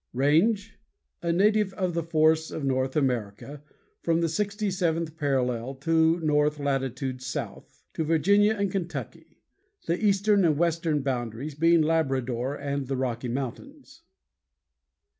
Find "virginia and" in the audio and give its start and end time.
8.03-8.71